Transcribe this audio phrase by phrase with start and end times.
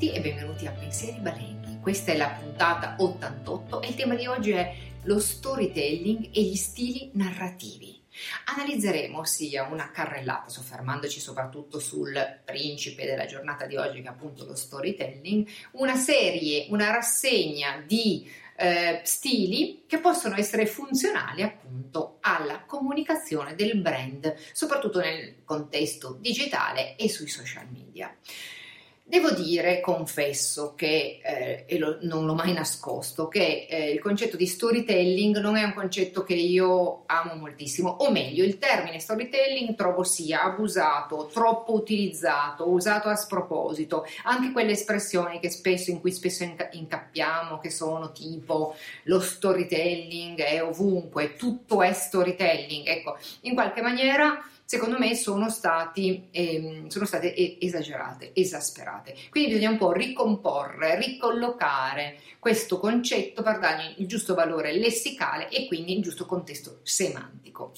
[0.00, 1.78] tutti e benvenuti a Pensieri Balenghi.
[1.78, 6.56] Questa è la puntata 88 e il tema di oggi è lo storytelling e gli
[6.56, 8.00] stili narrativi.
[8.46, 12.14] Analizzeremo sia una carrellata, soffermandoci soprattutto sul
[12.46, 18.26] principe della giornata di oggi, che è appunto lo storytelling, una serie, una rassegna di
[18.56, 26.96] eh, stili che possono essere funzionali appunto alla comunicazione del brand, soprattutto nel contesto digitale
[26.96, 28.16] e sui social media.
[29.10, 34.36] Devo dire, confesso che, eh, e lo, non l'ho mai nascosto, che eh, il concetto
[34.36, 39.74] di storytelling non è un concetto che io amo moltissimo, o meglio, il termine storytelling
[39.74, 46.44] trovo sia abusato, troppo utilizzato, usato a sproposito, anche quelle espressioni spesso, in cui spesso
[46.70, 54.40] incappiamo, che sono tipo lo storytelling è ovunque, tutto è storytelling, ecco, in qualche maniera
[54.70, 59.16] secondo me sono, stati, ehm, sono state esagerate, esasperate.
[59.28, 65.66] Quindi bisogna un po' ricomporre, ricollocare questo concetto per dargli il giusto valore lessicale e
[65.66, 67.72] quindi il giusto contesto semantico.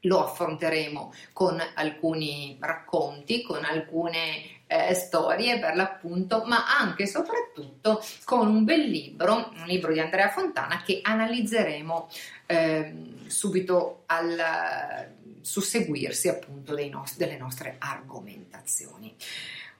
[0.00, 8.00] Lo affronteremo con alcuni racconti, con alcune eh, storie per l'appunto, ma anche e soprattutto
[8.24, 12.08] con un bel libro, un libro di Andrea Fontana che analizzeremo
[12.46, 12.92] eh,
[13.26, 15.08] subito al
[15.40, 19.12] susseguirsi appunto nost- delle nostre argomentazioni.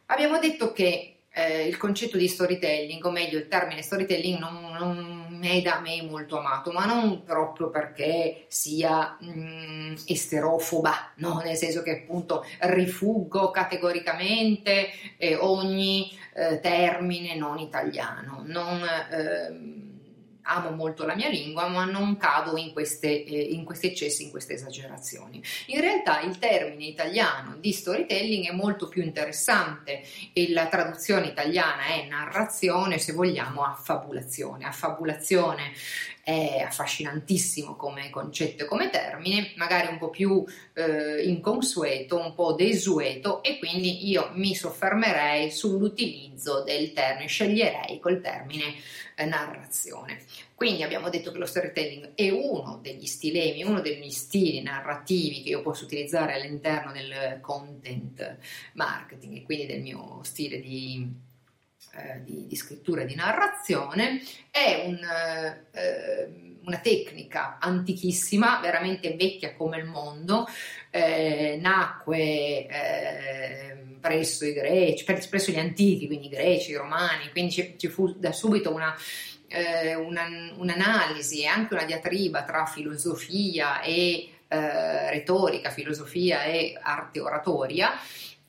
[0.06, 5.29] Abbiamo detto che eh, il concetto di storytelling, o meglio il termine storytelling, non, non
[5.44, 11.40] è da me molto amato, ma non proprio perché sia mh, mm, esterofoba, no?
[11.44, 18.42] nel senso che appunto rifuggo categoricamente eh, ogni eh, termine non italiano.
[18.46, 19.89] Non, ehm,
[20.42, 24.30] amo molto la mia lingua, ma non cado in, queste, eh, in questi eccessi, in
[24.30, 25.42] queste esagerazioni.
[25.66, 31.84] In realtà il termine italiano di storytelling è molto più interessante e la traduzione italiana
[31.86, 34.64] è narrazione, se vogliamo, affabulazione.
[34.66, 35.72] Affabulazione
[36.22, 40.44] è affascinantissimo come concetto e come termine, magari un po' più
[40.74, 48.20] eh, inconsueto, un po' desueto e quindi io mi soffermerei sull'utilizzo del termine, sceglierei col
[48.20, 48.74] termine
[49.16, 50.22] eh, narrazione.
[50.54, 55.48] Quindi abbiamo detto che lo storytelling è uno degli stilemi, uno degli stili narrativi che
[55.48, 58.36] io posso utilizzare all'interno del content
[58.74, 61.28] marketing e quindi del mio stile di
[61.96, 64.98] eh, di, di, scrittura e di narrazione, è un,
[65.72, 70.46] eh, una tecnica antichissima, veramente vecchia come il mondo,
[70.90, 72.18] eh, nacque
[72.66, 77.88] eh, presso i greci, presso gli antichi, quindi i greci, i romani, quindi ci, ci
[77.88, 78.94] fu da subito una,
[79.48, 80.26] eh, una,
[80.56, 87.92] un'analisi e anche una diatriba tra filosofia e eh, retorica, filosofia e arte oratoria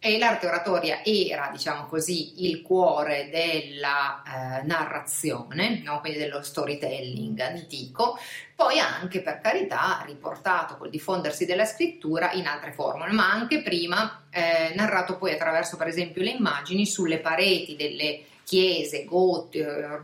[0.03, 5.99] e l'arte oratoria era, diciamo così, il cuore della eh, narrazione, no?
[5.99, 8.17] quindi dello storytelling antico,
[8.55, 14.23] poi anche per carità riportato col diffondersi della scrittura in altre formule, ma anche prima
[14.31, 19.99] eh, narrato poi attraverso per esempio le immagini sulle pareti delle chiese got- eh,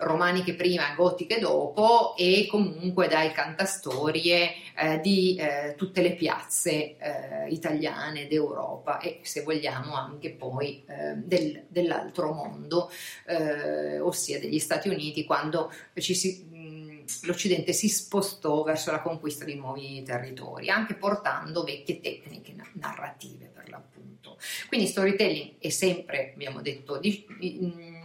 [0.00, 7.48] romaniche prima gotiche dopo e comunque dai cantastorie eh, di eh, tutte le piazze eh,
[7.48, 12.90] italiane d'Europa e se vogliamo anche poi eh, del, dell'altro mondo,
[13.26, 19.54] eh, ossia degli Stati Uniti, quando si, mh, l'Occidente si spostò verso la conquista di
[19.54, 24.38] nuovi territori, anche portando vecchie tecniche narrative per l'appunto.
[24.68, 27.98] Quindi storytelling è sempre, abbiamo detto, di, di,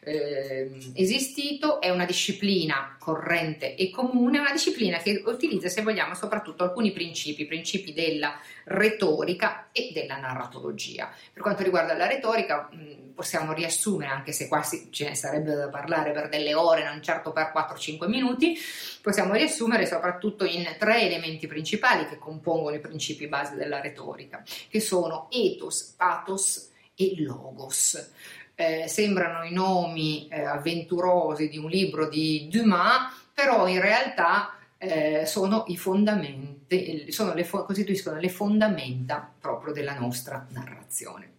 [0.00, 6.64] eh, esistito, è una disciplina corrente e comune, una disciplina che utilizza, se vogliamo, soprattutto
[6.64, 11.10] alcuni principi, principi della retorica e della narratologia.
[11.32, 12.68] Per quanto riguarda la retorica,
[13.14, 17.32] possiamo riassumere, anche se quasi ce ne sarebbe da parlare per delle ore, non certo
[17.32, 18.58] per 4-5 minuti,
[19.00, 24.80] possiamo riassumere soprattutto in tre elementi principali che compongono i principi base della retorica, che
[24.80, 28.10] sono ethos, pathos e logos.
[28.56, 35.24] Eh, sembrano i nomi eh, avventurosi di un libro di Dumas, però in realtà eh,
[35.26, 41.32] sono i fondamenti, sono le, costituiscono le fondamenta proprio della nostra narrazione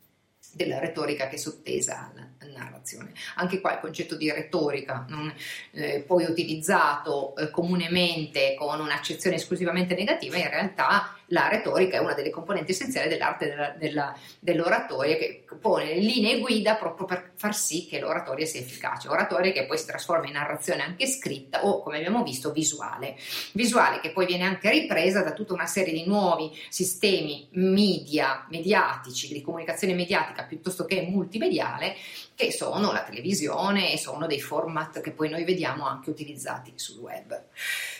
[0.56, 3.12] della retorica che è sottesa alla narrazione.
[3.35, 5.33] Anche qua il concetto di retorica, non,
[5.71, 12.13] eh, poi utilizzato eh, comunemente con un'accezione esclusivamente negativa, in realtà la retorica è una
[12.13, 17.88] delle componenti essenziali dell'arte della, della, dell'oratoria che pone linee guida proprio per far sì
[17.88, 21.98] che l'oratoria sia efficace, oratoria che poi si trasforma in narrazione anche scritta o come
[21.98, 23.16] abbiamo visto visuale,
[23.54, 29.31] visuale che poi viene anche ripresa da tutta una serie di nuovi sistemi media, mediatici,
[29.31, 31.95] di comunicazione mediatica piuttosto che multimediale
[32.36, 37.00] che sono la televisione e sono dei format che poi noi vediamo anche utilizzati sul
[37.00, 37.44] web.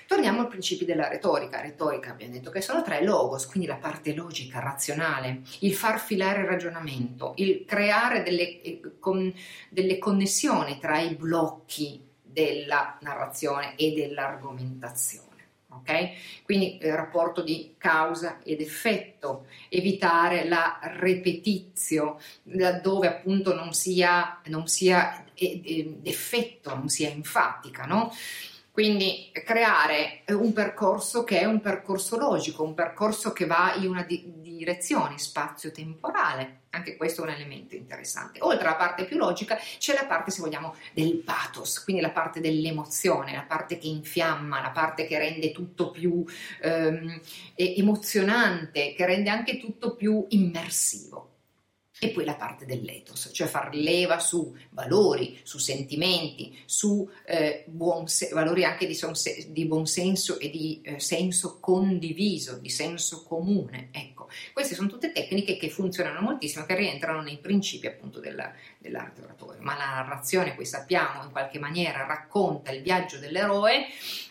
[0.07, 1.62] Torniamo ai principi della retorica.
[1.62, 6.42] Retorica abbiamo detto che sono tre logos, quindi la parte logica, razionale, il far filare
[6.42, 9.34] il ragionamento, il creare delle, eh, con,
[9.69, 15.24] delle connessioni tra i blocchi della narrazione e dell'argomentazione.
[15.69, 16.44] Ok?
[16.44, 24.68] Quindi il rapporto di causa ed effetto, evitare la repetizio, laddove appunto non sia, non
[24.68, 28.12] sia effetto, non sia enfatica, no?
[28.75, 34.04] Quindi creare un percorso che è un percorso logico, un percorso che va in una
[34.04, 36.63] di- direzione spazio-temporale.
[36.72, 38.39] Anche questo è un elemento interessante.
[38.42, 42.42] Oltre alla parte più logica c'è la parte, se vogliamo, del pathos, quindi la parte
[42.42, 46.25] dell'emozione, la parte che infiamma, la parte che rende tutto più
[46.62, 47.21] ehm,
[47.56, 51.34] emozionante, che rende anche tutto più immersivo
[51.97, 57.65] e poi la parte dell'ethos, cioè far leva su valori, su sentimenti, su eh,
[58.06, 63.89] se- valori anche di, sonse- di buonsenso e di eh, senso condiviso, di senso comune.
[63.92, 69.21] Ecco, queste sono tutte tecniche che funzionano moltissimo, che rientrano nei principi appunto della, dell'arte
[69.21, 69.62] oratoria.
[69.62, 73.86] Ma la narrazione, poi sappiamo, in qualche maniera racconta il viaggio dell'eroe,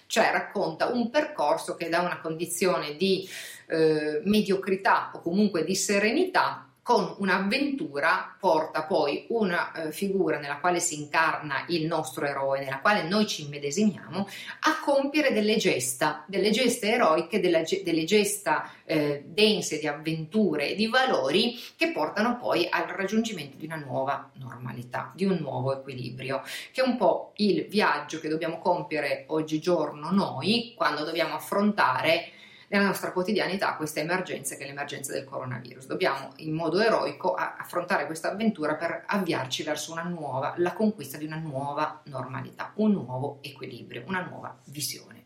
[0.07, 3.27] cioè racconta un percorso che da una condizione di
[3.69, 10.81] eh, mediocrità o comunque di serenità con un'avventura porta poi una eh, figura nella quale
[10.81, 14.29] si incarna il nostro eroe, nella quale noi ci immedesimiamo,
[14.61, 20.75] a compiere delle gesta, delle gesta eroiche, della, delle gesta eh, dense di avventure e
[20.75, 26.43] di valori che portano poi al raggiungimento di una nuova normalità, di un nuovo equilibrio,
[26.71, 32.29] che è un po' il viaggio che dobbiamo compiere oggigiorno noi quando dobbiamo affrontare
[32.69, 35.87] nella nostra quotidianità questa emergenza che è l'emergenza del coronavirus.
[35.87, 41.27] Dobbiamo in modo eroico affrontare questa avventura per avviarci verso una nuova, la conquista di
[41.27, 45.25] una nuova normalità, un nuovo equilibrio, una nuova visione.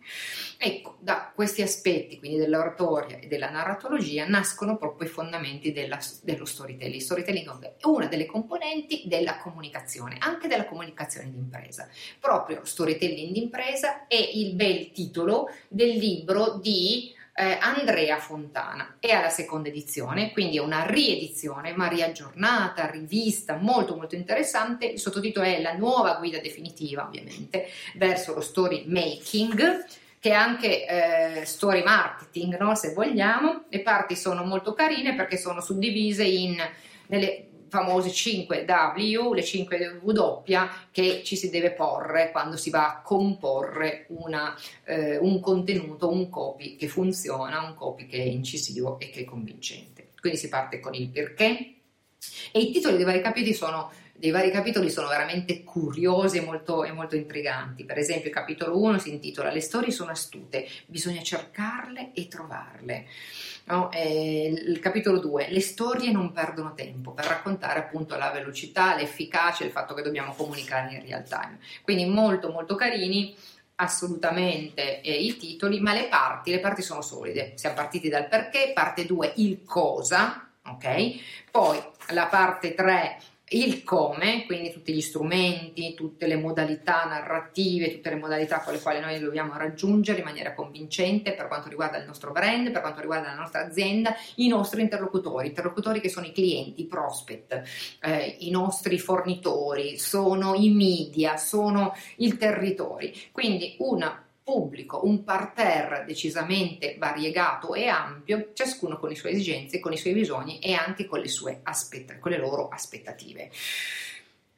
[0.56, 6.44] Ecco, da questi aspetti, quindi dell'oratoria e della narratologia, nascono proprio i fondamenti della, dello
[6.44, 7.00] storytelling.
[7.00, 11.88] Storytelling è una delle componenti della comunicazione, anche della comunicazione d'impresa.
[12.18, 18.96] Proprio storytelling d'impresa è il bel titolo del libro di eh, Andrea Fontana.
[18.98, 24.86] È alla seconda edizione, quindi è una riedizione, ma riaggiornata, rivista, molto molto interessante.
[24.86, 29.84] Il sottotitolo è La nuova guida definitiva, ovviamente, verso lo story making
[30.20, 30.84] che è anche
[31.40, 32.74] eh, story marketing, no?
[32.74, 33.66] se vogliamo.
[33.68, 36.56] Le parti sono molto carine perché sono suddivise in
[37.08, 40.42] nelle famose 5 W, le 5 W
[40.90, 44.54] che ci si deve porre quando si va a comporre una,
[44.84, 49.24] eh, un contenuto, un copy che funziona, un copy che è incisivo e che è
[49.24, 50.10] convincente.
[50.20, 51.74] Quindi si parte con il perché
[52.52, 56.82] e i titoli dei vari capitoli sono dei vari capitoli sono veramente curiosi e molto,
[56.82, 57.84] e molto, intriganti.
[57.84, 63.06] Per esempio, il capitolo 1 si intitola Le storie sono astute, bisogna cercarle e trovarle.
[63.68, 63.90] No?
[63.92, 69.70] il capitolo 2, le storie non perdono tempo per raccontare appunto la velocità, l'efficacia, il
[69.70, 71.58] fatto che dobbiamo comunicare in real time.
[71.82, 73.36] Quindi molto molto carini
[73.74, 77.52] assolutamente eh, i titoli, ma le parti, le parti sono solide.
[77.56, 81.50] Siamo partiti dal perché, parte 2 il cosa, ok?
[81.50, 81.78] Poi
[82.12, 83.18] la parte 3
[83.50, 88.80] il come, quindi tutti gli strumenti, tutte le modalità narrative, tutte le modalità con le
[88.80, 93.00] quali noi dobbiamo raggiungere in maniera convincente per quanto riguarda il nostro brand, per quanto
[93.00, 97.62] riguarda la nostra azienda, i nostri interlocutori, interlocutori che sono i clienti, i prospect,
[98.02, 103.10] eh, i nostri fornitori, sono i media, sono il territorio.
[103.32, 109.92] Quindi una pubblico, un parterre decisamente variegato e ampio, ciascuno con le sue esigenze, con
[109.92, 113.50] i suoi bisogni e anche con le, sue aspett- con le loro aspettative.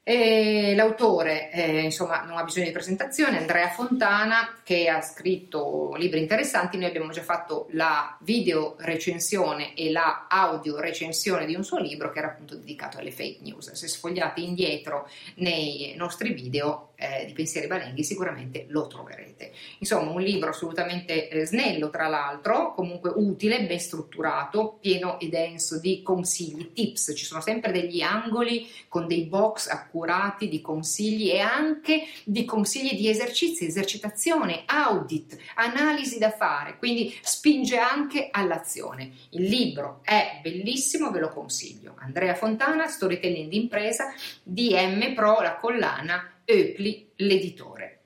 [0.03, 6.21] E l'autore, eh, insomma, non ha bisogno di presentazione, Andrea Fontana, che ha scritto libri
[6.21, 6.79] interessanti.
[6.79, 12.11] Noi abbiamo già fatto la video recensione e la audio recensione di un suo libro
[12.11, 13.73] che era appunto dedicato alle fake news.
[13.73, 19.53] Se sfogliate indietro nei nostri video eh, di pensieri balenghi, sicuramente lo troverete.
[19.79, 25.79] Insomma, un libro assolutamente eh, snello, tra l'altro, comunque utile, ben strutturato, pieno e denso
[25.79, 27.13] di consigli, tips.
[27.15, 32.45] Ci sono sempre degli angoli con dei box a accurati di consigli e anche di
[32.45, 39.11] consigli di esercizi, esercitazione, audit, analisi da fare, quindi spinge anche all'azione.
[39.31, 41.97] Il libro è bellissimo, ve lo consiglio.
[41.99, 47.97] Andrea Fontana, Storytelling d'impresa, DM Pro, la collana, Eupli, l'editore.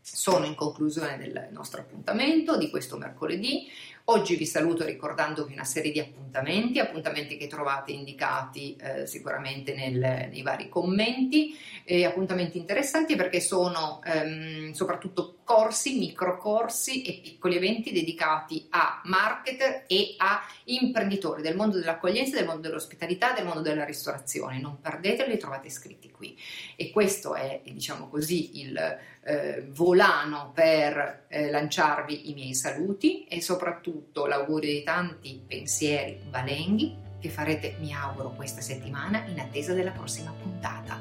[0.00, 3.70] Sono in conclusione del nostro appuntamento di questo mercoledì.
[4.10, 10.28] Oggi vi saluto ricordandovi una serie di appuntamenti, appuntamenti che trovate indicati eh, sicuramente nel,
[10.30, 17.90] nei vari commenti, eh, appuntamenti interessanti perché sono ehm, soprattutto corsi, microcorsi e piccoli eventi
[17.90, 23.86] dedicati a marketer e a imprenditori del mondo dell'accoglienza, del mondo dell'ospitalità, del mondo della
[23.86, 24.60] ristorazione.
[24.60, 26.38] Non perdeteli, li trovate iscritti qui.
[26.76, 28.76] E questo è, diciamo così, il
[29.24, 36.94] eh, volano per eh, lanciarvi i miei saluti e soprattutto l'augurio di tanti pensieri valenghi
[37.18, 41.00] che farete, mi auguro, questa settimana in attesa della prossima puntata.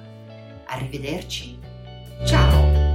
[0.67, 1.59] Arrivederci.
[2.25, 2.86] Ciao!